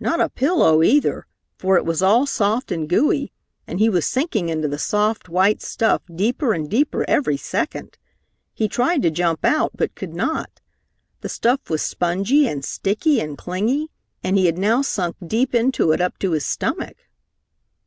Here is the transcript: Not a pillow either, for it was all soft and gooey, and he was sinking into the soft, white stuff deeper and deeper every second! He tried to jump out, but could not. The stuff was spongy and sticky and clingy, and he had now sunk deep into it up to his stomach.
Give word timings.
Not 0.00 0.20
a 0.20 0.28
pillow 0.28 0.82
either, 0.82 1.26
for 1.56 1.78
it 1.78 1.86
was 1.86 2.02
all 2.02 2.26
soft 2.26 2.70
and 2.70 2.86
gooey, 2.86 3.32
and 3.66 3.78
he 3.78 3.88
was 3.88 4.04
sinking 4.04 4.50
into 4.50 4.68
the 4.68 4.76
soft, 4.78 5.30
white 5.30 5.62
stuff 5.62 6.02
deeper 6.14 6.52
and 6.52 6.68
deeper 6.68 7.06
every 7.08 7.38
second! 7.38 7.96
He 8.52 8.68
tried 8.68 9.00
to 9.00 9.10
jump 9.10 9.46
out, 9.46 9.72
but 9.74 9.94
could 9.94 10.12
not. 10.12 10.60
The 11.22 11.30
stuff 11.30 11.70
was 11.70 11.80
spongy 11.80 12.46
and 12.46 12.62
sticky 12.62 13.18
and 13.18 13.38
clingy, 13.38 13.88
and 14.22 14.36
he 14.36 14.44
had 14.44 14.58
now 14.58 14.82
sunk 14.82 15.16
deep 15.26 15.54
into 15.54 15.92
it 15.92 16.02
up 16.02 16.18
to 16.18 16.32
his 16.32 16.44
stomach. 16.44 16.98